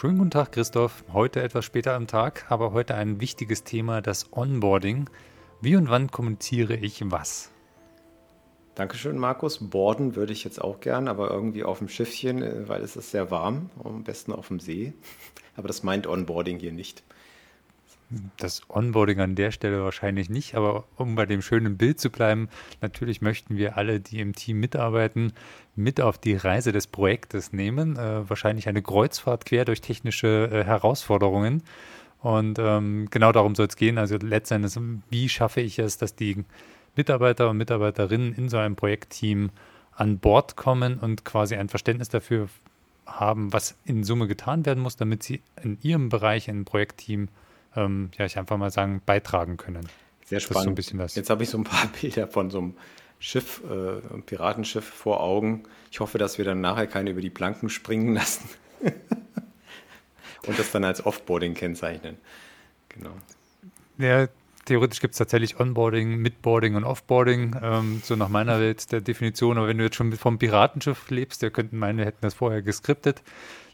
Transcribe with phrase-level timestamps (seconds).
[0.00, 1.02] Schönen guten Tag, Christoph.
[1.12, 5.10] Heute etwas später am Tag, aber heute ein wichtiges Thema, das Onboarding.
[5.60, 7.50] Wie und wann kommuniziere ich was?
[8.76, 9.58] Dankeschön, Markus.
[9.58, 13.10] Borden würde ich jetzt auch gern, aber irgendwie auf dem Schiffchen, äh, weil es ist
[13.10, 14.92] sehr warm, am besten auf dem See.
[15.56, 17.02] Aber das meint Onboarding hier nicht
[18.38, 22.48] das Onboarding an der Stelle wahrscheinlich nicht, aber um bei dem schönen Bild zu bleiben,
[22.80, 25.32] natürlich möchten wir alle, die im Team mitarbeiten,
[25.76, 27.96] mit auf die Reise des Projektes nehmen.
[27.96, 31.62] Äh, wahrscheinlich eine Kreuzfahrt quer durch technische äh, Herausforderungen.
[32.20, 33.98] Und ähm, genau darum soll es gehen.
[33.98, 34.74] Also letztendlich,
[35.10, 36.44] wie schaffe ich es, dass die
[36.96, 39.50] Mitarbeiter und Mitarbeiterinnen in so einem Projektteam
[39.92, 42.48] an Bord kommen und quasi ein Verständnis dafür
[43.06, 47.28] haben, was in Summe getan werden muss, damit sie in ihrem Bereich, im Projektteam,
[47.76, 49.88] ähm, ja, ich einfach mal sagen, beitragen können.
[50.24, 50.82] Sehr spannend.
[50.82, 52.74] So Jetzt habe ich so ein paar Bilder von so einem
[53.18, 55.64] Schiff, äh, Piratenschiff vor Augen.
[55.90, 58.48] Ich hoffe, dass wir dann nachher keine über die Planken springen lassen.
[60.46, 62.16] Und das dann als Offboarding kennzeichnen.
[62.88, 63.10] Genau.
[63.98, 64.28] Ja,
[64.64, 69.58] theoretisch gibt es tatsächlich Onboarding, Midboarding und Offboarding, ähm, so nach meiner Welt der Definition.
[69.58, 72.62] Aber wenn du jetzt schon vom Piratenschiff lebst, wir könnten meinen, wir hätten das vorher
[72.62, 73.22] geskriptet.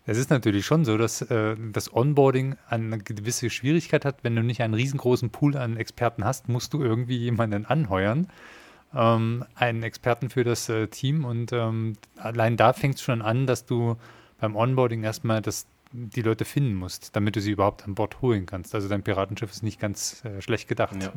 [0.07, 4.19] Es ist natürlich schon so, dass äh, das Onboarding eine gewisse Schwierigkeit hat.
[4.23, 8.29] Wenn du nicht einen riesengroßen Pool an Experten hast, musst du irgendwie jemanden anheuern,
[8.95, 11.25] ähm, einen Experten für das äh, Team.
[11.25, 13.97] Und ähm, allein da fängt es schon an, dass du
[14.39, 18.45] beim Onboarding erstmal das, die Leute finden musst, damit du sie überhaupt an Bord holen
[18.45, 18.75] kannst.
[18.75, 21.03] Also dein Piratenschiff ist nicht ganz äh, schlecht gedacht.
[21.03, 21.13] Ja.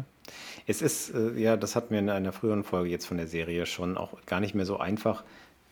[0.65, 3.65] Es ist, äh, ja, das hatten wir in einer früheren Folge jetzt von der Serie
[3.65, 5.25] schon auch gar nicht mehr so einfach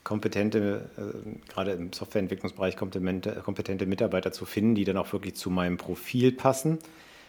[0.05, 5.75] kompetente, äh, gerade im Softwareentwicklungsbereich kompetente, Mitarbeiter zu finden, die dann auch wirklich zu meinem
[5.75, 6.79] Profil passen.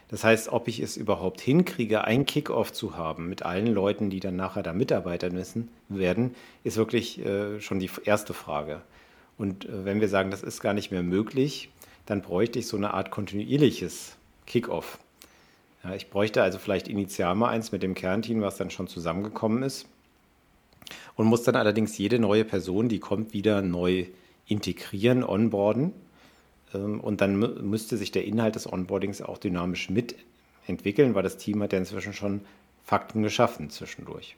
[0.09, 4.20] Das heißt, ob ich es überhaupt hinkriege, ein Kickoff zu haben mit allen Leuten, die
[4.20, 8.82] dann nachher da Mitarbeiter müssen, werden, ist wirklich äh, schon die erste Frage.
[9.37, 11.70] Und äh, wenn wir sagen, das ist gar nicht mehr möglich,
[12.04, 14.16] dann bräuchte ich so eine Art kontinuierliches
[14.47, 14.98] Kickoff.
[15.97, 19.87] Ich bräuchte also vielleicht initial mal eins mit dem Kernteam, was dann schon zusammengekommen ist
[21.16, 24.06] und muss dann allerdings jede neue Person, die kommt, wieder neu
[24.47, 25.93] integrieren, onboarden.
[26.75, 27.38] Ähm, und dann
[27.69, 32.12] müsste sich der Inhalt des Onboardings auch dynamisch mitentwickeln, weil das Team hat ja inzwischen
[32.12, 32.43] schon
[32.84, 34.37] Fakten geschaffen zwischendurch.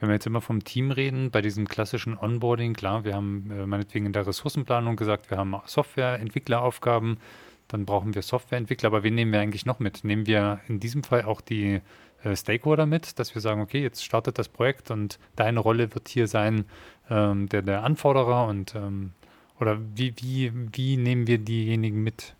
[0.00, 3.66] Wenn wir jetzt immer vom Team reden, bei diesem klassischen Onboarding, klar, wir haben äh,
[3.66, 7.18] meinetwegen in der Ressourcenplanung gesagt, wir haben Softwareentwickleraufgaben,
[7.66, 10.04] dann brauchen wir Softwareentwickler, aber wen nehmen wir eigentlich noch mit?
[10.04, 11.80] Nehmen wir in diesem Fall auch die
[12.34, 16.26] Stakeholder mit, dass wir sagen, okay, jetzt startet das Projekt und deine Rolle wird hier
[16.26, 16.64] sein,
[17.10, 19.12] ähm, der, der Anforderer und ähm,
[19.60, 22.34] oder wie, wie, wie nehmen wir diejenigen mit?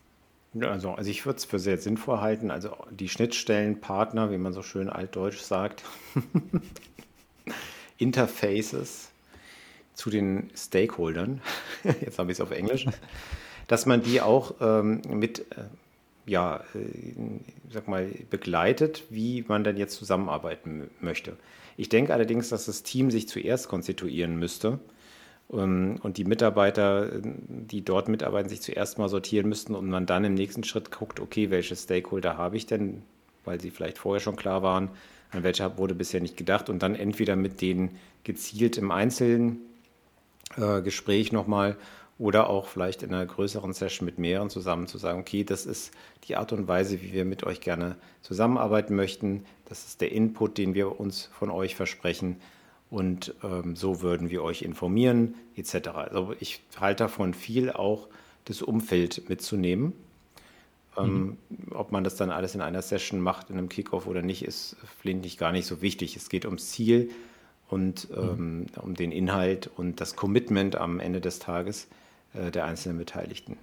[0.61, 4.63] Also, also ich würde es für sehr sinnvoll halten, also die Schnittstellenpartner, wie man so
[4.63, 5.85] schön altdeutsch sagt,
[7.99, 9.11] Interfaces
[9.95, 11.41] zu den Stakeholdern,
[12.01, 12.87] jetzt habe ich es auf Englisch,
[13.67, 15.65] dass man die auch ähm, mit äh,
[16.29, 17.15] ja, äh,
[17.71, 21.37] sag mal, begleitet, wie man denn jetzt zusammenarbeiten möchte.
[21.77, 24.79] Ich denke allerdings, dass das Team sich zuerst konstituieren müsste
[25.53, 30.25] ähm, und die Mitarbeiter, die dort mitarbeiten, sich zuerst mal sortieren müssten und man dann
[30.25, 33.03] im nächsten Schritt guckt, okay, welche Stakeholder habe ich denn,
[33.45, 34.91] weil sie vielleicht vorher schon klar waren,
[35.31, 39.61] an welche wurde bisher nicht gedacht und dann entweder mit denen gezielt im einzelnen
[40.57, 41.77] äh, Gespräch nochmal
[42.19, 45.93] oder auch vielleicht in einer größeren Session mit mehreren zusammen zu sagen, okay, das ist
[46.25, 49.45] die Art und Weise, wie wir mit euch gerne zusammenarbeiten möchten.
[49.67, 52.37] Das ist der Input, den wir uns von euch versprechen.
[52.91, 55.89] Und ähm, so würden wir euch informieren, etc.
[55.89, 58.09] Also ich halte davon viel auch
[58.47, 59.93] das Umfeld mitzunehmen.
[60.97, 61.73] Ähm, mhm.
[61.73, 64.75] ob man das dann alles in einer Session macht, in einem Kickoff oder nicht, ist
[65.01, 66.17] finde ich gar nicht so wichtig.
[66.17, 67.11] Es geht ums Ziel
[67.69, 68.17] und mhm.
[68.17, 71.87] ähm, um den Inhalt und das Commitment am Ende des Tages
[72.51, 73.57] der einzelnen Beteiligten.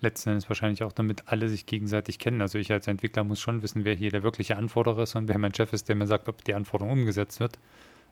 [0.00, 2.42] Letzten Endes wahrscheinlich auch, damit alle sich gegenseitig kennen.
[2.42, 5.38] Also ich als Entwickler muss schon wissen, wer hier der wirkliche Anforderer ist und wer
[5.38, 7.58] mein Chef ist, der mir sagt, ob die Anforderung umgesetzt wird.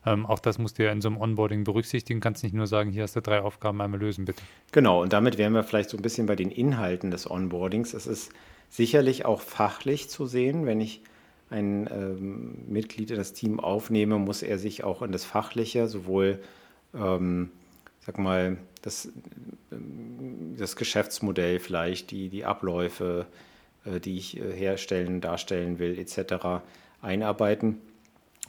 [0.05, 2.19] Ähm, auch das musst du ja in so einem Onboarding berücksichtigen.
[2.19, 4.41] Kannst nicht nur sagen, hier hast du drei Aufgaben, einmal lösen, bitte.
[4.71, 7.93] Genau, und damit wären wir vielleicht so ein bisschen bei den Inhalten des Onboardings.
[7.93, 8.31] Es ist
[8.69, 10.65] sicherlich auch fachlich zu sehen.
[10.65, 11.01] Wenn ich
[11.49, 16.39] ein ähm, Mitglied in das Team aufnehme, muss er sich auch in das Fachliche, sowohl,
[16.95, 17.51] ähm,
[18.05, 19.11] sag mal, das,
[20.57, 23.25] das Geschäftsmodell vielleicht, die, die Abläufe,
[23.85, 26.61] äh, die ich äh, herstellen, darstellen will, etc.,
[27.01, 27.81] einarbeiten.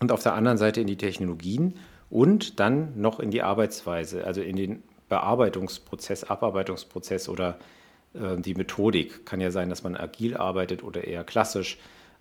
[0.00, 1.78] Und auf der anderen Seite in die Technologien
[2.10, 7.58] und dann noch in die Arbeitsweise, also in den Bearbeitungsprozess, Abarbeitungsprozess oder
[8.12, 9.24] äh, die Methodik.
[9.24, 11.78] Kann ja sein, dass man agil arbeitet oder eher klassisch.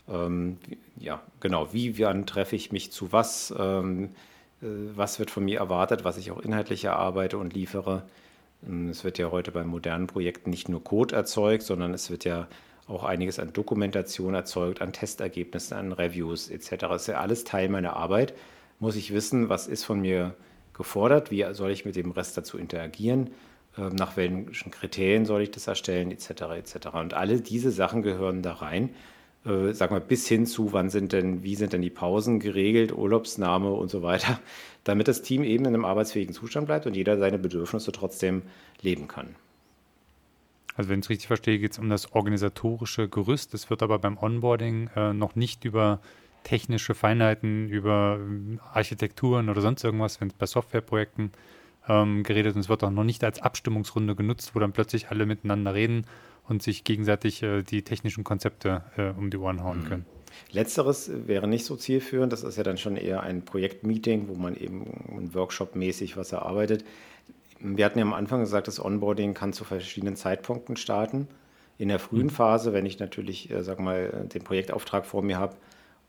[0.08, 0.58] Ähm,
[0.98, 3.54] ja, genau, wie, wann treffe ich mich zu was?
[3.58, 4.08] Ähm, äh,
[4.96, 8.04] was wird von mir erwartet, was ich auch inhaltlich erarbeite und liefere?
[8.68, 12.26] Ähm, es wird ja heute bei modernen Projekten nicht nur Code erzeugt, sondern es wird
[12.26, 12.48] ja
[12.88, 16.70] auch einiges an Dokumentation erzeugt, an Testergebnissen, an Reviews etc.
[16.82, 18.34] Das ist ja alles Teil meiner Arbeit.
[18.80, 20.36] Muss ich wissen, was ist von mir
[20.74, 23.32] gefordert, wie soll ich mit dem Rest dazu interagieren,
[23.78, 26.30] ähm, nach welchen Kriterien soll ich das erstellen etc.
[26.58, 26.88] etc.
[26.94, 28.90] Und alle diese Sachen gehören da rein.
[29.46, 32.92] Äh, sag mal, bis hin zu, wann sind denn, wie sind denn die Pausen geregelt,
[32.92, 34.40] Urlaubsnahme und so weiter,
[34.84, 38.42] damit das Team eben in einem arbeitsfähigen Zustand bleibt und jeder seine Bedürfnisse trotzdem
[38.82, 39.36] leben kann.
[40.76, 43.54] Also wenn ich es richtig verstehe, geht es um das organisatorische Gerüst.
[43.54, 46.02] Es wird aber beim Onboarding äh, noch nicht über
[46.44, 51.32] technische Feinheiten, über äh, Architekturen oder sonst irgendwas, wenn es bei Softwareprojekten
[51.88, 55.26] ähm, geredet und es wird auch noch nicht als Abstimmungsrunde genutzt, wo dann plötzlich alle
[55.26, 56.06] miteinander reden
[56.48, 59.88] und sich gegenseitig äh, die technischen Konzepte äh, um die Ohren hauen mhm.
[59.88, 60.06] können.
[60.52, 62.34] Letzteres wäre nicht so zielführend.
[62.34, 66.84] Das ist ja dann schon eher ein Projektmeeting, wo man eben Workshop-mäßig was erarbeitet.
[67.60, 71.28] Wir hatten ja am Anfang gesagt, das Onboarding kann zu verschiedenen Zeitpunkten starten.
[71.78, 72.32] In der frühen mhm.
[72.32, 75.56] Phase, wenn ich natürlich, äh, sag mal, den Projektauftrag vor mir habe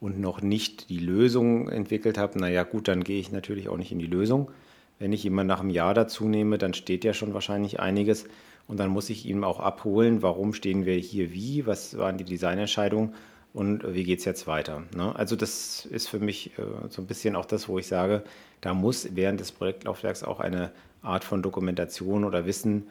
[0.01, 3.93] und noch nicht die Lösung entwickelt habe, naja gut, dann gehe ich natürlich auch nicht
[3.93, 4.51] in die Lösung.
[4.99, 8.27] Wenn ich jemanden nach einem Jahr dazu nehme, dann steht ja schon wahrscheinlich einiges
[8.67, 12.25] und dann muss ich ihn auch abholen, warum stehen wir hier wie, was waren die
[12.25, 13.15] Designentscheidungen
[13.53, 14.83] und wie geht es jetzt weiter.
[14.95, 15.15] Ne?
[15.17, 18.23] Also das ist für mich äh, so ein bisschen auch das, wo ich sage,
[18.61, 20.73] da muss während des Projektlaufwerks auch eine
[21.03, 22.89] Art von Dokumentation oder Wissen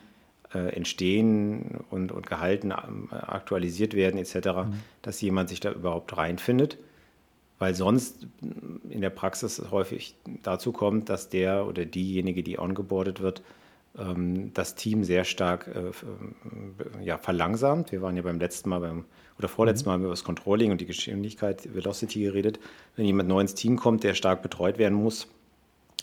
[0.53, 4.79] äh, entstehen und, und gehalten, äh, aktualisiert werden etc., mhm.
[5.01, 6.77] dass jemand sich da überhaupt reinfindet.
[7.57, 8.27] Weil sonst
[8.89, 13.43] in der Praxis häufig dazu kommt, dass der oder diejenige, die ongeboardet wird,
[13.97, 17.91] ähm, das Team sehr stark äh, ja, verlangsamt.
[17.91, 19.05] Wir waren ja beim letzten Mal beim,
[19.37, 19.89] oder vorletzten mhm.
[19.89, 22.59] Mal haben wir über das Controlling und die Geschwindigkeit, Velocity geredet.
[22.95, 25.27] Wenn jemand neu ins Team kommt, der stark betreut werden muss,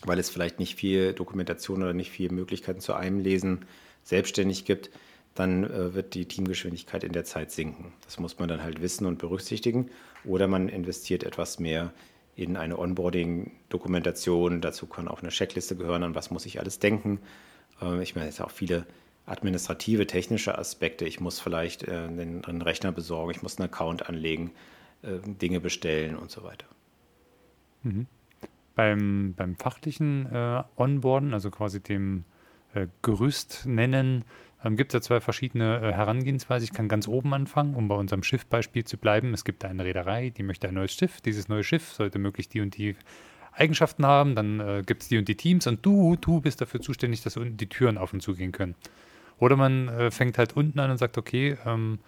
[0.05, 3.67] weil es vielleicht nicht viel Dokumentation oder nicht viel Möglichkeiten zu einem Lesen
[4.05, 4.91] selbstständig gibt,
[5.34, 7.93] dann äh, wird die Teamgeschwindigkeit in der Zeit sinken.
[8.05, 9.90] Das muss man dann halt wissen und berücksichtigen.
[10.25, 11.93] Oder man investiert etwas mehr
[12.37, 14.61] in eine Onboarding-Dokumentation.
[14.61, 17.20] Dazu kann auch eine Checkliste gehören, an was muss ich alles denken.
[17.81, 18.87] Äh, ich meine, es sind auch viele
[19.25, 21.06] administrative, technische Aspekte.
[21.06, 24.52] Ich muss vielleicht äh, einen, Rechner besorgen, ich muss einen Account anlegen,
[25.05, 26.67] Dinge bestellen und so weiter.
[27.82, 28.06] Mhm.
[28.76, 30.29] Beim, beim fachlichen
[30.76, 32.23] Onboarden, also quasi dem
[33.02, 34.25] Gerüst nennen,
[34.64, 36.64] ähm, gibt es ja zwei verschiedene äh, Herangehensweisen.
[36.64, 39.35] Ich kann ganz oben anfangen, um bei unserem Schiffbeispiel zu bleiben.
[39.35, 41.20] Es gibt eine Reederei, die möchte ein neues Schiff.
[41.20, 42.97] Dieses neue Schiff sollte möglichst die und die
[43.53, 44.35] Eigenschaften haben.
[44.35, 47.37] Dann äh, gibt es die und die Teams und du, du bist dafür zuständig, dass
[47.37, 48.75] unten die Türen auf und zugehen können.
[49.39, 51.98] Oder man äh, fängt halt unten an und sagt, okay, ähm,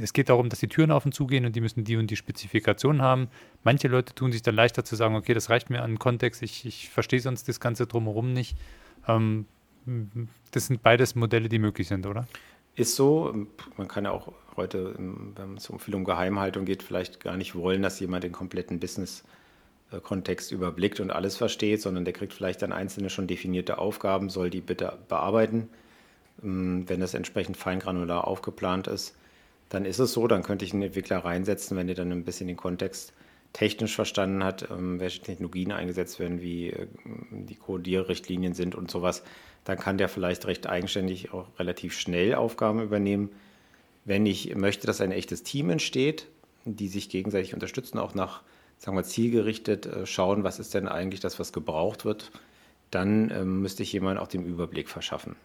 [0.00, 2.16] es geht darum, dass die Türen auf und zugehen und die müssen die und die
[2.16, 3.28] Spezifikationen haben.
[3.64, 6.66] Manche Leute tun sich dann leichter zu sagen, okay, das reicht mir an Kontext, ich,
[6.66, 8.58] ich verstehe sonst das Ganze drumherum nicht.
[9.06, 9.46] Ähm,
[10.52, 12.26] das sind beides Modelle, die möglich sind, oder?
[12.74, 13.34] Ist so.
[13.76, 17.54] Man kann ja auch heute, wenn es um viel um Geheimhaltung geht, vielleicht gar nicht
[17.54, 22.72] wollen, dass jemand den kompletten Business-Kontext überblickt und alles versteht, sondern der kriegt vielleicht dann
[22.72, 25.68] einzelne schon definierte Aufgaben, soll die bitte bearbeiten.
[26.42, 29.16] Ähm, wenn das entsprechend feingranular aufgeplant ist,
[29.68, 32.46] dann ist es so, dann könnte ich einen Entwickler reinsetzen, wenn der dann ein bisschen
[32.46, 33.12] den Kontext
[33.52, 36.86] technisch verstanden hat, ähm, welche Technologien eingesetzt werden, wie äh,
[37.30, 39.22] die Codierrichtlinien sind und sowas,
[39.64, 43.30] dann kann der vielleicht recht eigenständig auch relativ schnell Aufgaben übernehmen.
[44.04, 46.26] Wenn ich möchte, dass ein echtes Team entsteht,
[46.64, 48.42] die sich gegenseitig unterstützen, auch nach,
[48.78, 52.30] sagen wir, zielgerichtet äh, schauen, was ist denn eigentlich das, was gebraucht wird,
[52.90, 55.36] dann ähm, müsste ich jemandem auch den Überblick verschaffen.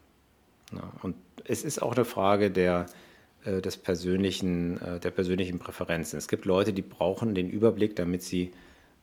[1.01, 2.87] Und es ist auch eine Frage der,
[3.45, 6.17] äh, des persönlichen, äh, der persönlichen Präferenzen.
[6.17, 8.51] Es gibt Leute, die brauchen den Überblick, damit sie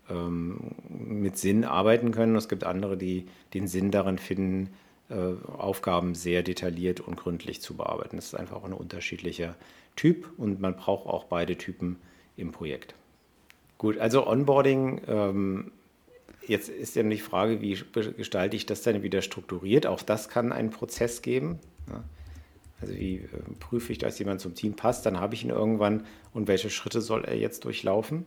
[0.09, 2.37] ähm, mit Sinn arbeiten können.
[2.37, 4.71] Es gibt andere, die den Sinn darin finden,
[5.09, 5.15] äh,
[5.57, 8.17] Aufgaben sehr detailliert und gründlich zu bearbeiten.
[8.17, 9.57] Das ist einfach auch ein unterschiedlicher
[9.97, 11.97] Typ und man braucht auch beide Typen
[12.37, 12.95] im Projekt.
[13.79, 15.73] Gut, also Onboarding ähm,
[16.47, 17.79] jetzt ist ja die Frage, wie
[18.17, 19.87] gestalte ich das dann wieder strukturiert?
[19.87, 21.59] Auch das kann einen Prozess geben.
[22.81, 25.07] Also wie äh, prüfe ich, dass jemand zum Team passt?
[25.07, 28.27] Dann habe ich ihn irgendwann und welche Schritte soll er jetzt durchlaufen?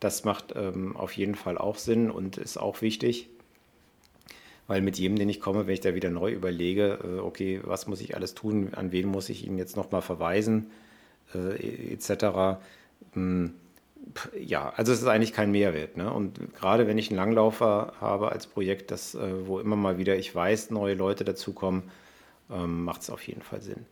[0.00, 3.28] Das macht ähm, auf jeden Fall auch Sinn und ist auch wichtig,
[4.66, 7.86] weil mit jedem, den ich komme, wenn ich da wieder neu überlege, äh, okay, was
[7.86, 10.70] muss ich alles tun, an wen muss ich ihn jetzt nochmal verweisen,
[11.34, 12.60] äh, etc.
[13.12, 13.54] Hm,
[14.38, 15.96] ja, also es ist eigentlich kein Mehrwert.
[15.96, 16.12] Ne?
[16.12, 20.16] Und gerade wenn ich einen Langlaufer habe als Projekt, das, äh, wo immer mal wieder
[20.16, 21.84] ich weiß, neue Leute dazukommen,
[22.50, 23.86] ähm, macht es auf jeden Fall Sinn.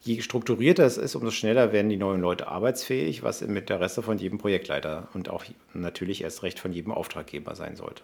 [0.00, 4.18] Je strukturierter es ist, umso schneller werden die neuen Leute arbeitsfähig, was im Interesse von
[4.18, 8.02] jedem Projektleiter und auch natürlich erst recht von jedem Auftraggeber sein sollte.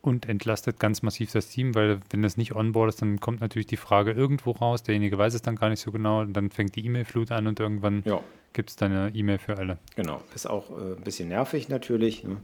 [0.00, 3.66] Und entlastet ganz massiv das Team, weil wenn das nicht onboard ist, dann kommt natürlich
[3.66, 6.76] die Frage irgendwo raus, derjenige weiß es dann gar nicht so genau und dann fängt
[6.76, 8.20] die E-Mail-Flut an und irgendwann ja.
[8.52, 9.78] gibt es dann eine E-Mail für alle.
[9.96, 12.36] Genau, ist auch äh, ein bisschen nervig natürlich ne?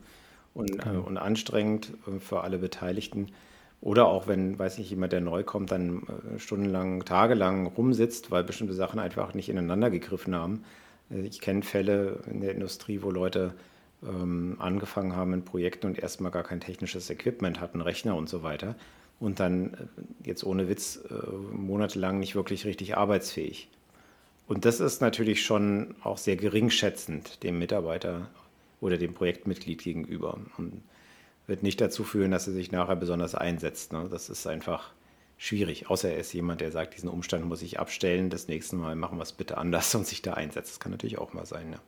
[0.55, 3.29] und, äh, und anstrengend äh, für alle Beteiligten.
[3.81, 8.45] Oder auch wenn, weiß nicht, jemand, der neu kommt, dann äh, stundenlang, tagelang rumsitzt, weil
[8.45, 10.65] bestimmte Sachen einfach nicht ineinander gegriffen haben.
[11.11, 13.55] Äh, ich kenne Fälle in der Industrie, wo Leute
[14.03, 18.43] ähm, angefangen haben in Projekten und erstmal gar kein technisches Equipment hatten, Rechner und so
[18.43, 18.75] weiter.
[19.19, 19.77] Und dann äh,
[20.25, 21.15] jetzt ohne Witz äh,
[21.55, 23.69] monatelang nicht wirklich richtig arbeitsfähig.
[24.47, 28.29] Und das ist natürlich schon auch sehr geringschätzend dem Mitarbeiter
[28.81, 30.39] oder dem Projektmitglied gegenüber.
[30.59, 30.83] Und
[31.51, 33.93] wird nicht dazu führen, dass er sich nachher besonders einsetzt.
[33.93, 34.09] Ne?
[34.11, 34.93] Das ist einfach
[35.37, 38.95] schwierig, außer er ist jemand, der sagt, diesen Umstand muss ich abstellen, das nächste Mal
[38.95, 40.73] machen wir es bitte anders und sich da einsetzt.
[40.73, 41.69] Das kann natürlich auch mal sein.
[41.71, 41.79] Ne?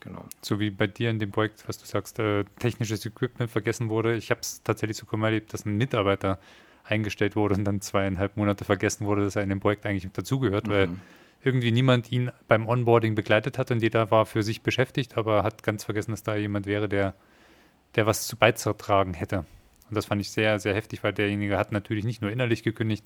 [0.00, 0.24] Genau.
[0.40, 4.16] So wie bei dir in dem Projekt, was du sagst, äh, technisches Equipment vergessen wurde.
[4.16, 6.40] Ich habe es tatsächlich so mal erlebt, dass ein Mitarbeiter
[6.82, 10.66] eingestellt wurde und dann zweieinhalb Monate vergessen wurde, dass er in dem Projekt eigentlich dazugehört,
[10.66, 10.70] mhm.
[10.72, 10.88] weil
[11.44, 15.62] irgendwie niemand ihn beim Onboarding begleitet hat und jeder war für sich beschäftigt, aber hat
[15.62, 17.14] ganz vergessen, dass da jemand wäre, der
[17.94, 19.44] der was zu beizutragen hätte.
[19.88, 23.04] Und das fand ich sehr, sehr heftig, weil derjenige hat natürlich nicht nur innerlich gekündigt,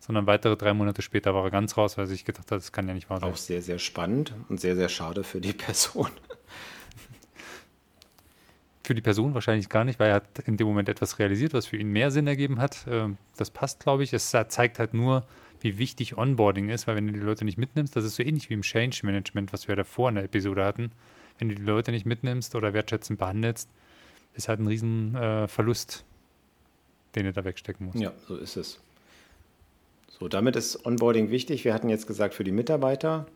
[0.00, 2.86] sondern weitere drei Monate später war er ganz raus, weil sich gedacht hat, das kann
[2.86, 3.30] ja nicht wahr sein.
[3.30, 6.10] Auch sehr, sehr spannend und sehr, sehr schade für die Person.
[8.84, 11.66] Für die Person wahrscheinlich gar nicht, weil er hat in dem Moment etwas realisiert, was
[11.66, 12.86] für ihn mehr Sinn ergeben hat.
[12.88, 14.12] Ähm, das passt, glaube ich.
[14.12, 15.26] Es zeigt halt nur,
[15.60, 18.48] wie wichtig Onboarding ist, weil wenn du die Leute nicht mitnimmst, das ist so ähnlich
[18.48, 20.92] wie im Change Management, was wir davor in der Episode hatten.
[21.38, 23.68] Wenn du die Leute nicht mitnimmst oder wertschätzend behandelst,
[24.36, 27.98] ist halt ein Riesenverlust, äh, den du da wegstecken musst.
[27.98, 28.78] Ja, so ist es.
[30.08, 31.64] So, damit ist Onboarding wichtig.
[31.64, 33.26] Wir hatten jetzt gesagt, für die Mitarbeiter,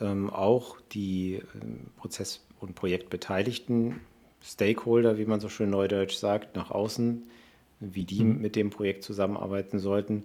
[0.00, 4.00] ähm, auch die ähm, Prozess- und Projektbeteiligten,
[4.42, 7.22] Stakeholder, wie man so schön neudeutsch sagt, nach außen,
[7.80, 8.40] wie die mhm.
[8.40, 10.24] mit dem Projekt zusammenarbeiten sollten.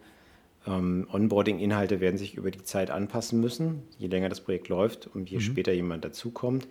[0.65, 5.29] Ähm, Onboarding-Inhalte werden sich über die Zeit anpassen müssen, je länger das Projekt läuft und
[5.29, 5.41] je mhm.
[5.41, 6.67] später jemand dazukommt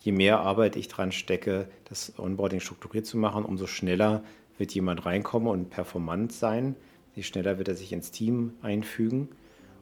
[0.00, 4.22] je mehr Arbeit ich dran stecke, das Onboarding strukturiert zu machen, umso schneller
[4.58, 6.76] wird jemand reinkommen und performant sein.
[7.14, 9.28] Je schneller wird er sich ins Team einfügen.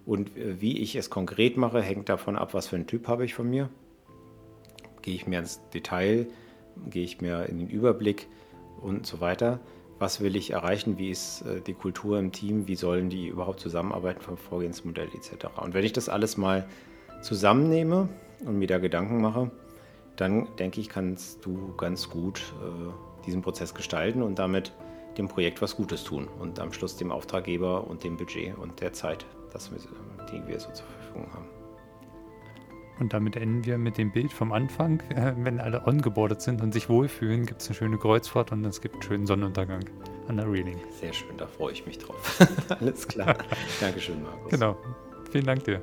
[0.04, 3.24] Und äh, wie ich es konkret mache, hängt davon ab, was für einen Typ habe
[3.24, 3.68] ich von mir.
[5.02, 6.26] Gehe ich mehr ins Detail,
[6.88, 8.28] gehe ich mehr in den Überblick
[8.80, 9.60] und so weiter.
[9.98, 10.98] Was will ich erreichen?
[10.98, 12.68] Wie ist äh, die Kultur im Team?
[12.68, 15.46] Wie sollen die überhaupt zusammenarbeiten vom Vorgehensmodell etc.?
[15.62, 16.68] Und wenn ich das alles mal
[17.22, 18.08] zusammennehme
[18.44, 19.50] und mir da Gedanken mache,
[20.16, 24.72] dann denke ich, kannst du ganz gut äh, diesen Prozess gestalten und damit
[25.18, 28.92] dem Projekt was Gutes tun und am Schluss dem Auftraggeber und dem Budget und der
[28.92, 29.78] Zeit, das wir,
[30.30, 31.46] die wir so zur Verfügung haben.
[32.98, 35.02] Und damit enden wir mit dem Bild vom Anfang.
[35.36, 38.94] Wenn alle ongeboardet sind und sich wohlfühlen, gibt es eine schöne Kreuzfahrt und es gibt
[38.94, 39.84] einen schönen Sonnenuntergang
[40.28, 40.78] an der Reeling.
[40.98, 42.40] Sehr schön, da freue ich mich drauf.
[42.80, 43.36] Alles klar.
[43.80, 44.50] Dankeschön, Markus.
[44.50, 44.76] Genau.
[45.30, 45.82] Vielen Dank dir.